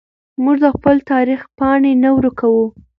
[0.43, 2.65] موږ د خپل تاریخ پاڼې نه ورکوو.